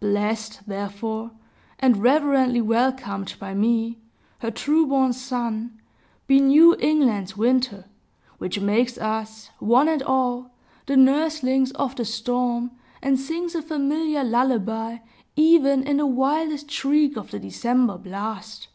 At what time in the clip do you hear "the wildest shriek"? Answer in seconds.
15.96-17.16